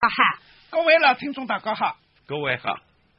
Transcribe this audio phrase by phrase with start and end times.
[0.00, 2.78] 啊哈，各位老听众大家好，各位好。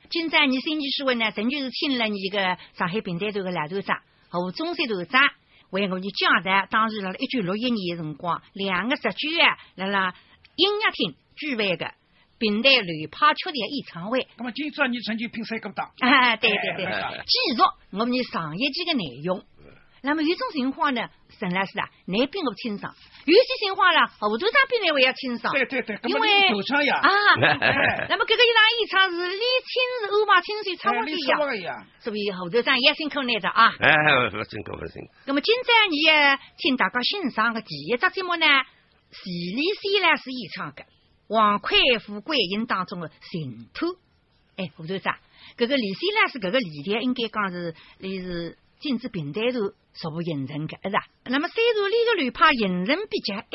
[0.10, 5.22] 今朝你新奇书问呢，真就是请了你一个上海平台团的老头长和中山团长，
[5.70, 10.16] 为我们讲的当时了一九六一年的辰光，两个十九啊，辣辣
[10.56, 11.94] 音乐厅举办的
[12.40, 14.28] 平台旅跑曲的演唱会。
[14.38, 19.46] 那么今朝你曾经评三个档，啊，对对对，哎继续我们上一期的内容。
[20.04, 22.92] 那么有种情况呢，沈老师啊，你并不清爽；
[23.26, 25.54] 有些情况呢，后头长比你还要清爽。
[25.54, 27.10] 对对对，因为九腔呀，啊，
[27.62, 33.74] 哎那么这个一场演唱是李清是欧巴清水差不多一样，个呀，所以后头长也辛苦你的啊。
[33.80, 33.94] 哎，
[34.32, 35.12] 不辛苦不辛苦。
[35.26, 38.46] 那么今朝你也请大家欣赏的第一只节目呢，
[39.12, 40.82] 是李希老师演唱的
[41.28, 43.86] 《王魁富贵音》当中的《净土》。
[44.58, 45.16] 哎，胡头长，
[45.58, 49.60] 这个李希老师这个理念应该讲是，你是金子平台头
[49.94, 51.06] 逐步形成的，是吧？
[51.26, 53.46] 那么虽然这个流派形成比较晚，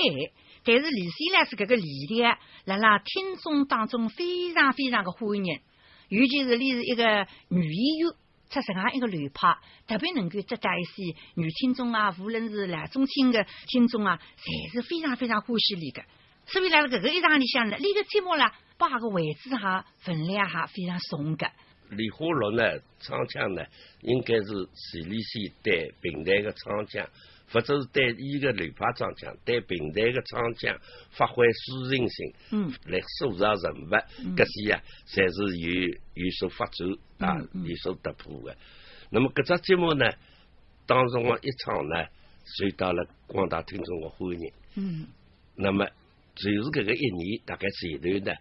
[0.64, 5.60] 但是李希呢是这个理念，辣辣听众当中非常非常的欢迎，
[6.08, 8.16] 尤其是你是一个女演员。
[8.48, 16.04] 出这样一个流派，特别能够接待一些女听众啊，无论是男中青的听众啊，侪是非常非常欢喜你的。
[16.46, 21.50] 所以呢，这个一场里向呢，你个节目呢，把个位置哈分量哈非常重的。
[21.90, 22.62] 李花落呢，
[23.00, 23.64] 唱腔呢，
[24.02, 27.08] 应该是前列腺对平台的唱腔，
[27.50, 30.78] 或者是对伊个流派唱腔，对平台的唱腔
[31.10, 33.90] 发挥抒情性，嗯，来塑造人物，
[34.36, 38.56] 搿些呀，才是有有所发展啊有所突破的。
[39.10, 40.04] 那么搿只节目呢，
[40.86, 42.04] 当中我一唱呢，
[42.44, 44.52] 受到了广大听众的欢迎。
[44.76, 45.06] 嗯。
[45.58, 45.86] 那么
[46.34, 48.34] 就是搿个一年，大概前头呢，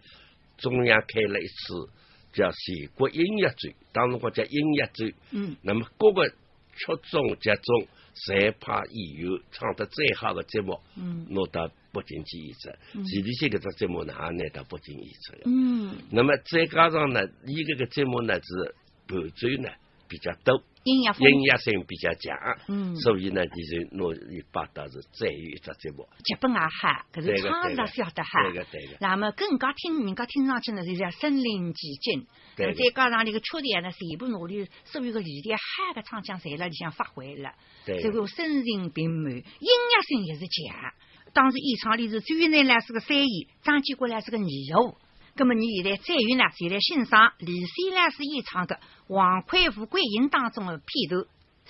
[0.58, 1.88] 中央开了一次
[2.36, 5.14] 叫全国音乐节，当时我叫音乐节。
[5.32, 12.68] 嗯那么各个曲种集中，侪派演员唱得最好的节目，嗯拿到北京去演出。
[12.94, 15.42] 嗯前里些搿只节目呢，也拿到北京演出的。
[15.46, 18.74] 嗯，那么再加上呢，伊搿个节目呢是
[19.08, 19.70] 伴奏呢
[20.06, 22.32] 比较多，音乐风音乐性比较强，
[22.68, 26.08] 嗯所以呢，你就拿伊摆到是最有一只节目。
[26.24, 28.42] 剧本也好，可是唱是对个晓得哈。
[28.44, 28.96] 对个对个。
[29.00, 32.26] 那么更加听人家听上去呢，就是身临其境。
[32.54, 37.50] 对再加上那个缺点呢，全部努力所有的理念嗨个唱腔侪辣里向发挥了。
[37.84, 40.92] 对这个声情并茂，音乐性也是强。
[41.32, 44.96] 当时演唱里是周云南来是个三演，张建国来是个二胡。
[45.38, 48.76] 那么你现在再有呢，就在欣赏李希来是演唱的
[49.08, 51.22] 《王魁富贵吟》当中的片段《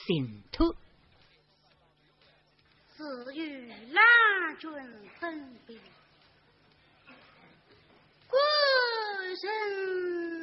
[0.06, 0.72] 净土》。
[2.94, 4.70] 自与郎君
[5.18, 5.76] 分别，
[8.28, 8.36] 孤
[9.42, 10.35] 身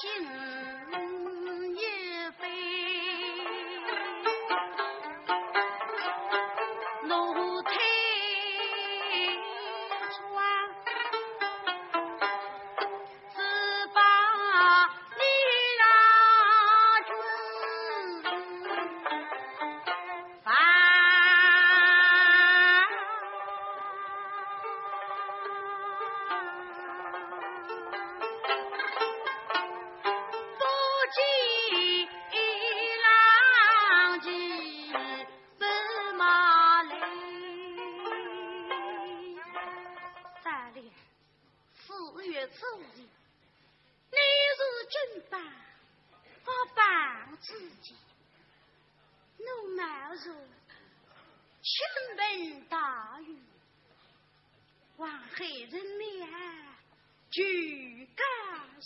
[0.00, 0.39] Shin
[50.12, 50.34] 如
[51.62, 51.72] 倾
[52.16, 53.38] 盆大雨，
[54.96, 56.26] 黄海人民
[57.30, 58.24] 举家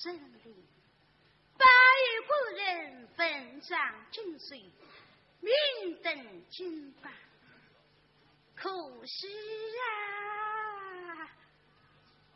[0.04, 0.54] 人民，
[1.56, 1.64] 百
[2.04, 4.70] 余国人分上金水，
[5.40, 7.12] 明灯金榜。
[8.54, 9.28] 可惜
[9.76, 11.28] 呀，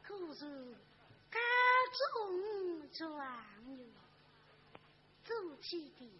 [0.02, 0.74] 可是
[1.30, 1.38] 家
[2.14, 3.18] 中状
[3.66, 3.92] 元，
[5.24, 6.10] 走起的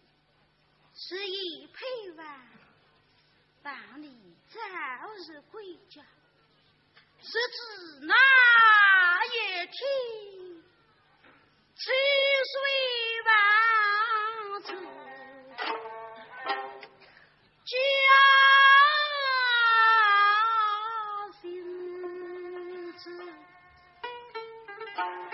[0.93, 2.49] 是一陪伴，
[3.69, 4.09] 房里
[4.47, 4.59] 早
[5.27, 6.01] 日归家，
[7.21, 8.15] 谁知那
[9.25, 9.37] 一
[9.67, 9.77] 天，
[11.75, 11.81] 七
[12.49, 12.53] 岁
[13.27, 13.31] 王
[14.63, 14.73] 子
[17.63, 17.71] 家。
[24.95, 25.28] 家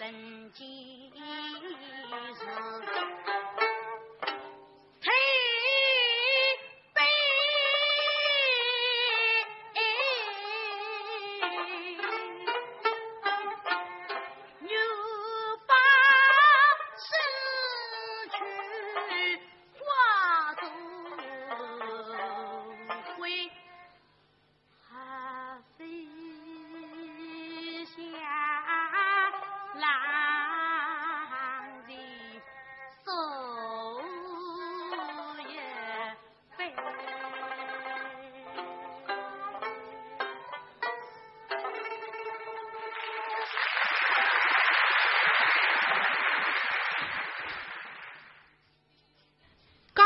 [0.00, 0.08] 生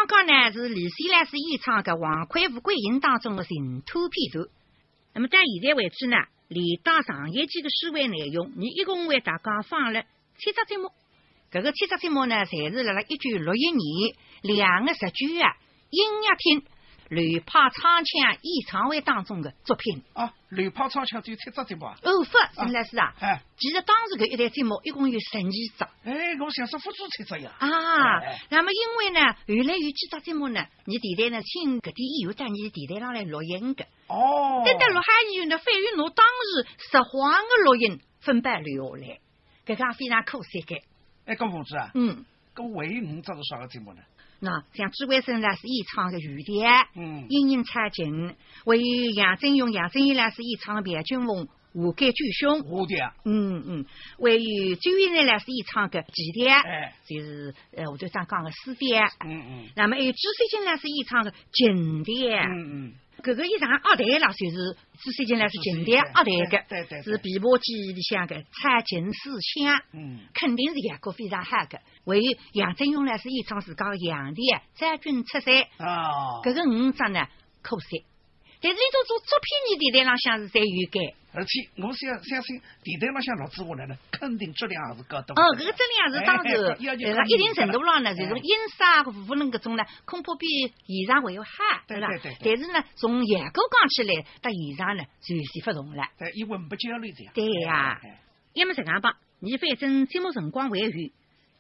[0.07, 0.27] 刚刚。
[0.27, 4.49] 呢是李希来是演唱的《王魁富贵吟》当中的人土片段。
[5.13, 6.17] 那么到现在为止呢，
[6.49, 10.03] 连当上一季的诗会内容，你一共为大家放了
[10.39, 10.91] 七只节目。
[11.51, 15.57] 这个七只节目呢，侪是了了一九六一年两个十九啊
[15.91, 16.65] 音乐厅
[17.15, 20.03] 吕派唱腔演唱会当中的作品。
[20.13, 21.95] 啊，刘炮唱腔只有七只节目啊。
[22.03, 25.85] 哦，不陈老师啊，哎其实当时搿一台节目一共有十二只。
[26.05, 27.53] 哎，我想说辅助七只呀。
[27.59, 34.63] 啊哎，那么因为呢，原来有几只节目呢，你电台呢请搿点以后到你电台上来录音的，哦。
[34.67, 39.19] 但到录下以后呢，反而侬当时实话的录音分别留下来，
[39.65, 40.83] 搿个非常可惜的。
[41.27, 42.25] 哎，搿同志啊，嗯，
[42.55, 44.01] 搿唯一五只是啥个节目呢？
[44.41, 48.35] 那像朱伟生呢是演唱的雨蝶，嗯隐隐插景，
[48.65, 52.61] 还有杨振勇、杨振勇呢是演唱的白君凤、华盖巨凶。
[52.69, 53.15] 我的啊。
[53.25, 53.87] 嗯嗯，
[54.19, 56.95] 还有周云呢呢是演唱个奇蝶，哎。
[57.07, 59.01] 就是呃我就想讲个四蝶。
[59.25, 59.69] 嗯嗯。
[59.77, 62.37] 那么还有朱水金呢是演唱个金蝶。
[62.39, 62.95] 嗯嗯。
[63.25, 69.81] 搿个一上二代啦，就是朱水金来是金蝶朱水金二代个，是琵琶记里向个蔡琴思香。
[69.95, 70.21] 嗯。
[70.35, 71.79] 肯定是演过非常好个。
[72.05, 74.43] 还有杨振勇呢是演唱自家的杨帝，
[74.75, 76.45] 三军出塞，啊。
[76.45, 77.27] 搿个五张呢
[77.63, 78.05] 可惜。
[78.65, 81.13] 但是呢种做作品，你电台浪向是侪有改。
[81.37, 85.35] 而且我相相信电台浪向录制下来呢，肯定质量还是高的。
[85.37, 92.37] 哦，搿个质量是当时，哎要求呃，一定程度上呢，哎就是音色啊、无论搿种呢，恐怕比现场会要好，对对对？
[92.41, 96.09] 但是呢，从严格讲起来，到现场呢，就有些不同了。
[96.17, 97.35] 对，因为不交流这样。
[97.37, 98.01] 对呀
[98.55, 100.89] 要么这样吧，你反正节目辰光还有，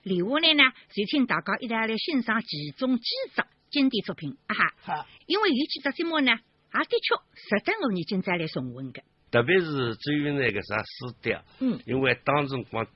[0.05, 4.73] 留下来呢，就请大家一道来欣赏其中几只经典作品啊哈。
[4.81, 6.33] 好，因为有几只节目呢，
[6.81, 9.03] 也的确值得我年今再来重温的。
[9.31, 11.81] 特别是至于那个啥诗调，嗯。
[11.87, 12.87] 因为当辰光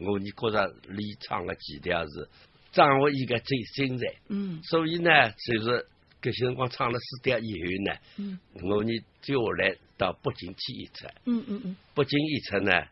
[0.00, 2.28] 我你觉着李唱个几调是
[2.72, 4.62] 掌握一个最精彩，嗯。
[4.62, 5.86] 所以呢，就是
[6.22, 8.38] 搿些辰光唱了诗调以后呢，嗯。
[8.62, 11.76] 我呢接下来到北京去演出，嗯嗯嗯。
[11.94, 12.86] 北京演出呢，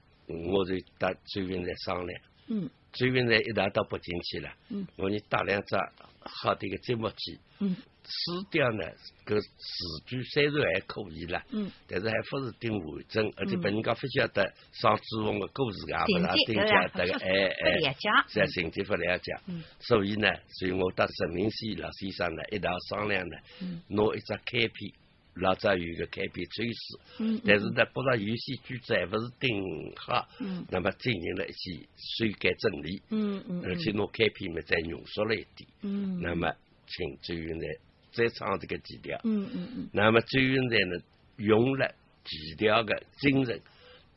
[0.53, 2.71] 我就搭周云来商量，嗯。
[2.93, 4.87] 周云来一道到北京去了，嗯。
[4.97, 5.77] 我呢打两只
[6.21, 7.41] 好的一个节目机。
[7.61, 7.77] 嗯。
[8.03, 8.83] 书掉呢，
[9.27, 18.09] 搿词句虽然还可以啦，嗯，但是还不是顶完整，而且别人家不晓得上朱翁的故事也不大顶情节晓得个，哎哎，解。
[18.33, 19.33] 在情节不了解。
[19.47, 24.93] 嗯，所以呢，所以我搭陈明熙老先生呢一道商量呢嗯，拿一只开篇，
[25.35, 35.69] 老早有个开篇吹诗，嗯，但是呢，觉着有些句子还不是顶好嗯，那么进行了一些修改整理，嗯嗯，而且侬开篇嘛再浓缩了一点。
[35.83, 36.53] 嗯，那么
[36.87, 37.67] 请周云在
[38.13, 39.91] 再唱这个几调，嗯嗯嗯。
[39.93, 40.97] 那么周云在呢
[41.37, 41.95] 用了
[42.25, 43.63] 几调的精神，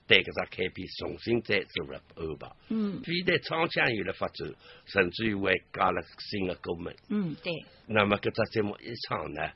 [0.08, 2.52] 对搿只开篇重新再做了安排。
[2.70, 3.02] 嗯。
[3.04, 4.54] 非但唱腔有了发展，
[4.86, 6.96] 甚至于还加了新的歌门。
[7.10, 7.54] 嗯，对，
[7.86, 9.52] 那么搿只节目一唱呢，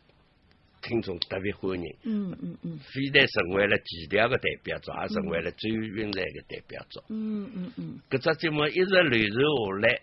[0.88, 7.04] 听众特别欢迎，嗯嗯嗯非但成为了几调的代表作，也成为了周云在的代表作。
[7.10, 10.02] 嗯嗯嗯搿只节目一直流传下来，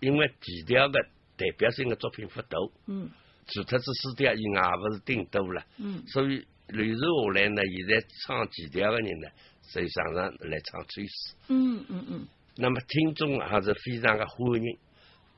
[0.00, 1.00] 因为几调的
[1.36, 2.72] 代表性的作品不多。
[2.86, 3.08] 嗯
[3.46, 9.28] 除脱这四调以外，也勿是顶多了，嗯所以流传下来呢，现在唱几调的人呢，
[9.72, 14.78] 就常常来唱吹诗，嗯嗯嗯那么听众也是非常的欢迎。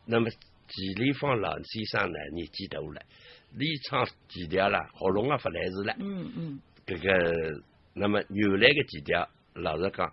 [0.07, 3.03] 那么季立芳老先生呢，年纪大了，
[3.53, 5.95] 你唱几调啦，喉咙也不来事了。
[5.99, 7.63] 嗯嗯这个，
[7.95, 10.13] 那么原来的几调，老实讲，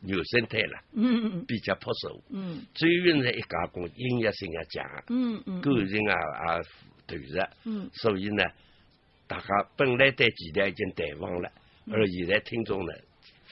[0.00, 2.08] 牛生态了，嗯嗯比较朴实。
[2.30, 6.60] 嗯最云呢，一加工音乐性也强，嗯嗯感情啊啊
[7.06, 7.42] 投入。
[7.64, 8.44] 嗯所以呢，
[9.26, 11.50] 大家本来对几条已经淡忘了，
[11.90, 12.92] 而现在听众呢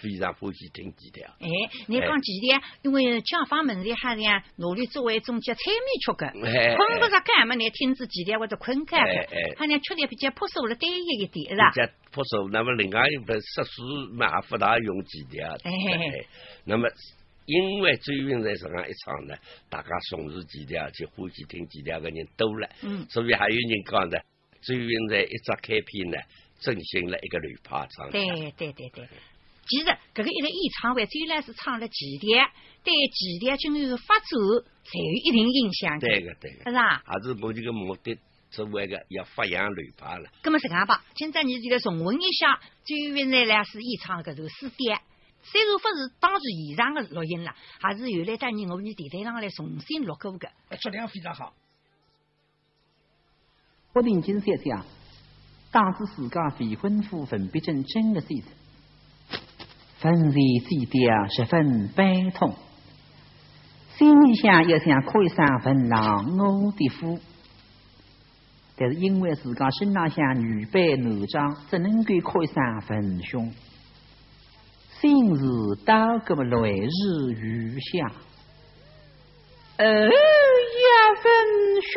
[0.02, 1.24] 非常欢喜听几条。
[1.38, 1.46] 哎，
[1.86, 2.60] 你讲几条？
[2.82, 11.80] 因为江方门里还样努力作为一种叫催眠曲个，哎困不着干嘛，你听着几条或者困觉哎个哎，还能吃的比较朴素了单一一点，是吧比？
[11.80, 13.82] 较朴素，那么另外一本色素
[14.14, 15.48] 嘛，也不大用几条。
[15.62, 16.26] 哎哎
[16.64, 16.88] 那么
[17.46, 19.36] 因为周云在上海一场呢，
[19.70, 24.18] 大家重视几条，去欢喜听几条的人多了，嗯所以还有人讲呢，
[24.62, 26.18] 周云在一只开篇呢，
[26.60, 28.12] 振兴了一个吕派唱腔。
[28.12, 29.08] 对对对对。
[29.66, 32.44] 其实，搿个一个演唱会，虽然是唱了几点，
[32.82, 34.26] 对几点今后的发展，
[34.84, 37.02] 才有一定影响的，对个对个，是吧？
[37.04, 38.18] 还是目前个目的
[38.50, 40.30] 作为一个要发扬流派了。
[40.42, 45.00] 那么这样吧，今朝你就来重温一下最原来来是演唱搿首诗点。
[45.44, 50.48] 虽然不是当时现场的录音了，还是原来当年我们电台上来重新录过的。
[50.76, 51.54] 质量非常好。
[53.92, 54.84] 不定金三讲，
[55.70, 58.48] 当时自家未婚夫文必正真的先生，
[60.02, 62.54] 分离这点十分悲痛，
[63.96, 67.20] 心里想又想可以上文郎我的夫，
[68.76, 73.52] 但是因为自家身浪向女扮男装，只能够可以上文兄。
[75.00, 75.42] 心事
[75.86, 78.08] 到个么来日余下，
[79.78, 80.10] 哦呀，
[81.24, 81.32] 文
[81.80, 81.92] 兄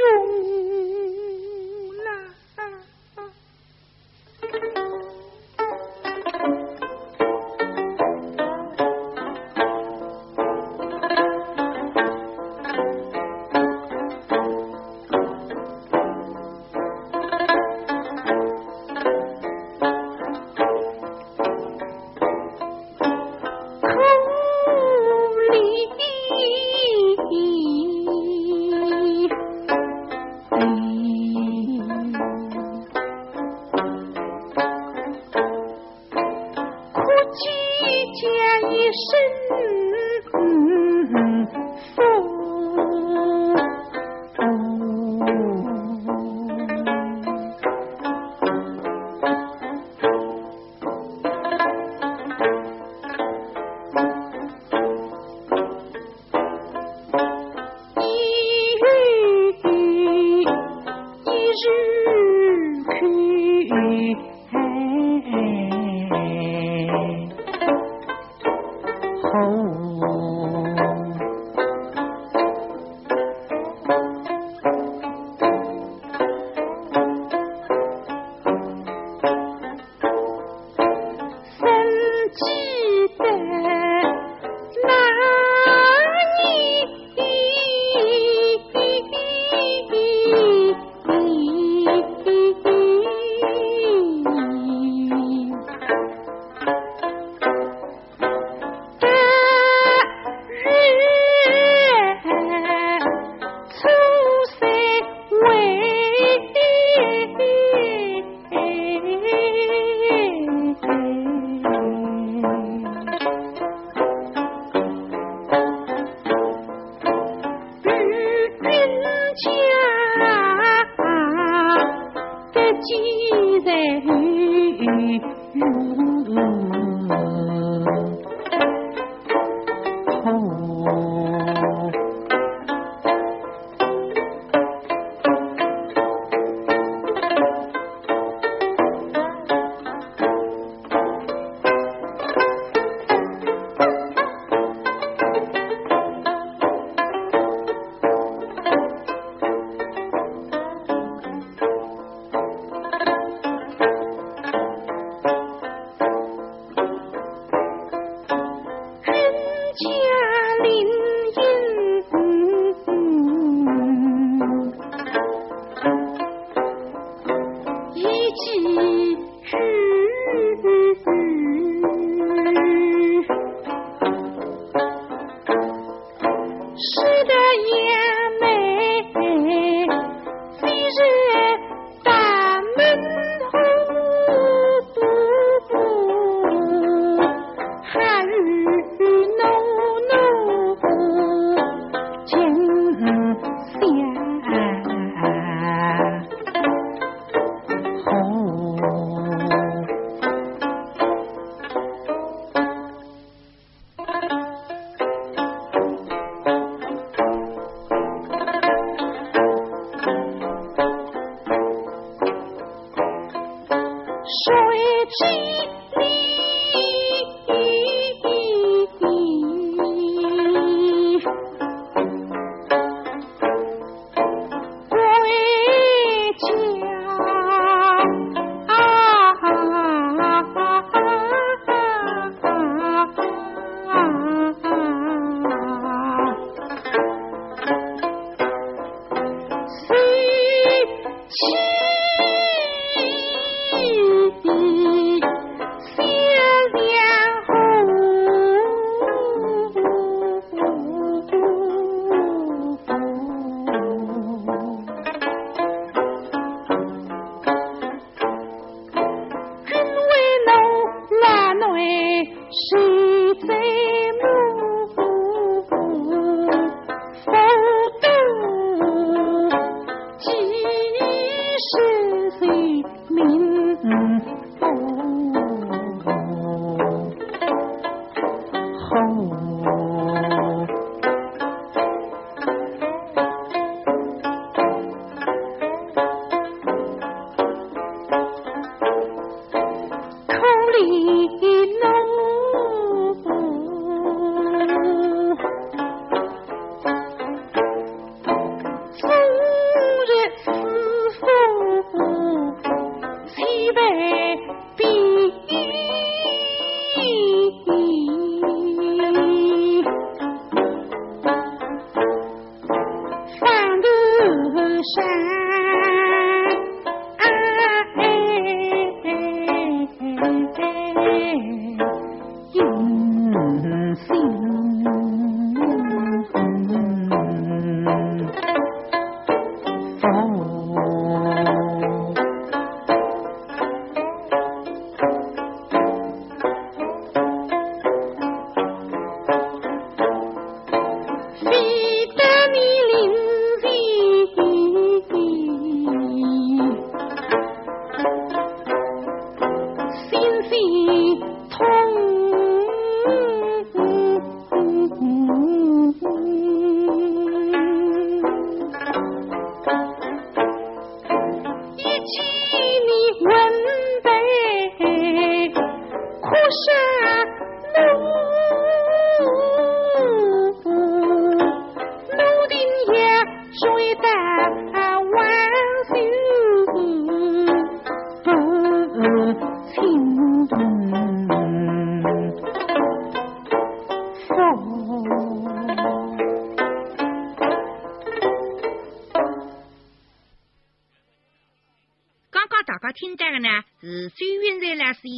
[214.25, 214.64] So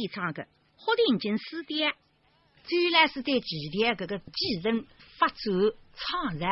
[0.08, 1.84] 唱个霍定金师弟，
[2.64, 4.84] 最来是对前田这个继承
[5.18, 5.36] 发展
[5.94, 6.46] 创作，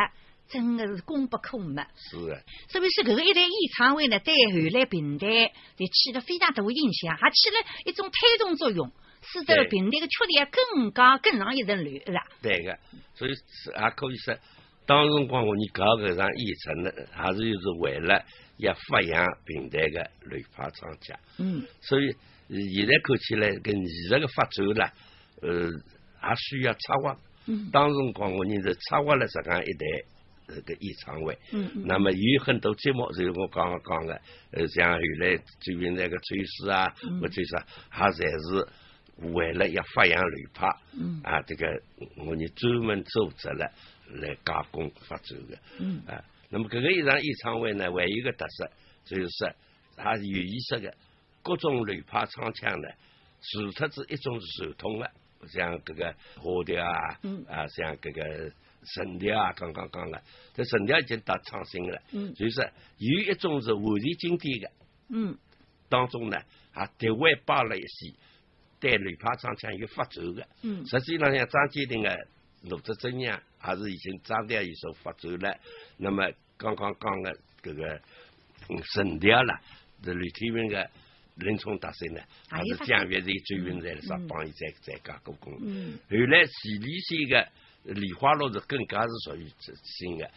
[0.49, 1.83] 真的是功不可没。
[1.97, 8.91] 是啊，所以说这个一代演唱会呢，对后来平台也起了非常大的影响，还起了一种推动作用，
[9.23, 12.27] 使得平台的缺点更加更上一层楼，是吧？
[12.43, 12.79] 对个，
[13.15, 14.37] 所以是还可以说，
[14.87, 18.25] 当时光我你搞搿场演出呢，还是就是为了
[18.59, 21.19] 要发扬平台的雷派专家。
[21.39, 22.15] 嗯，所以。
[22.49, 24.89] 现在看起来，跟艺术的发展呢，
[25.43, 25.69] 呃，
[26.21, 27.69] 还需要策划，嗯。
[27.73, 29.85] 当时辰光我人是策划了这样一台
[30.47, 31.37] 这个演唱会。
[31.51, 31.83] 嗯嗯。
[31.85, 34.21] 那么有很多节目，就是我刚刚讲的，
[34.53, 37.21] 呃，像原来最近那个追思啊，嗯。
[37.21, 41.21] 或者啥，还侪是为了要发扬旅拍，嗯。
[41.25, 41.67] 啊，这个
[42.17, 43.69] 我们专门组织了
[44.21, 46.01] 来加工发展的，嗯。
[46.07, 48.71] 啊，那么搿个一场演唱会呢，还有一个特色，
[49.05, 49.53] 就是说
[49.97, 50.95] 它有意识的
[51.43, 52.89] 各种旅拍唱腔呢，
[53.41, 55.11] 除脱是一种是传统的，
[55.49, 57.45] 像搿个花调啊，嗯。
[57.49, 58.53] 啊，像搿个
[58.95, 60.23] 神调啊，刚刚讲了，
[60.55, 62.35] 这神调已经达创新了，嗯。
[62.35, 62.65] 就是说
[62.99, 64.71] 有一种是完全经典的，
[65.11, 65.39] 嗯。
[65.89, 66.39] 当中呢，
[66.73, 68.13] 还特外包了一些
[68.81, 70.47] 对旅拍唱腔有发展的。
[70.63, 70.87] 嗯。
[70.87, 72.29] 实际上像张坚定的
[72.63, 75.57] 罗志珍呀，还是已经张调有所发展了。
[75.99, 78.01] 那么刚刚讲的这个
[78.69, 79.61] 嗯神调了，
[80.03, 80.91] 这吕天云的
[81.37, 85.53] 林冲大神呢，还是蒋月在追云在上嗯帮伊在在加工工。
[85.61, 87.53] 嗯后来徐立线的
[87.93, 89.47] 梨花路是更加是属于
[89.85, 90.31] 新的。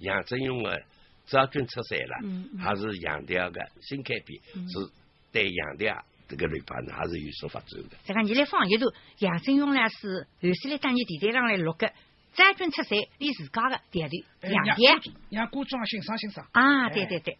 [0.00, 0.80] 杨振勇的
[1.26, 4.90] 赵军出山了，还是杨调的新开篇，嗯是
[5.32, 7.96] 对杨调这个旅盘呢，还是有所发展的。
[8.04, 8.86] 这个你来放一头，
[9.18, 11.92] 杨振勇呢是后首来当年电台上来录的，
[12.34, 16.46] 张军出山你自家的调调哎杨调让观众欣赏欣赏。
[16.52, 17.38] 啊，对对对。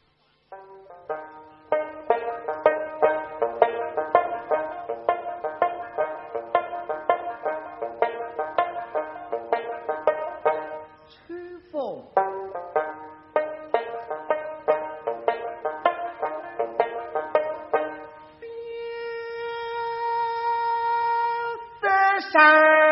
[22.21, 22.88] 在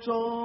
[0.00, 0.37] 中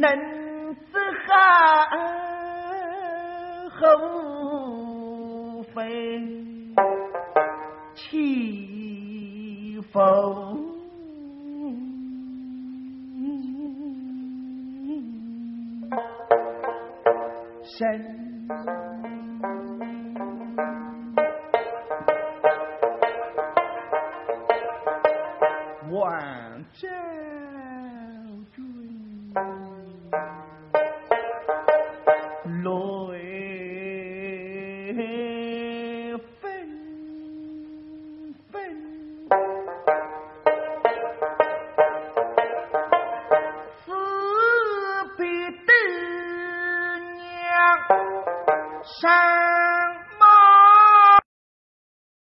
[0.00, 1.88] 能之汉，
[3.70, 6.22] 后非
[7.94, 9.98] 欺负。
[17.62, 18.77] 神。